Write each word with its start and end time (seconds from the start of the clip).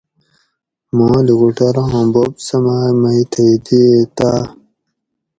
ماں 0.95 1.19
لُوکوٹوراں 1.27 2.05
بوب 2.13 2.31
سماۤئے 2.47 2.89
مئی 3.01 3.21
تھئی 3.31 3.51
دئیتاۤ 3.65 4.41